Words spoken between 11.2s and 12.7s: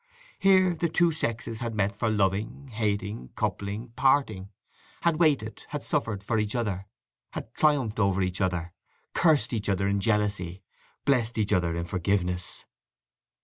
each other in forgiveness.